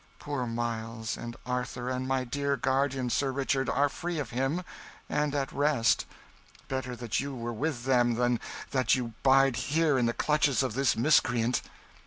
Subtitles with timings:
[0.17, 4.63] Poor Miles, and Arthur, and my dear guardian, Sir Richard, are free of him,
[5.07, 6.07] and at rest:
[6.67, 8.39] better that you were with them than
[8.71, 11.61] that you bide here in the clutches of this miscreant.